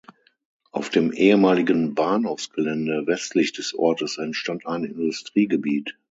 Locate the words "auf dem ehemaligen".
0.71-1.93